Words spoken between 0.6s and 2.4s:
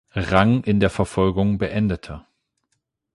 in der Verfolgung beendete.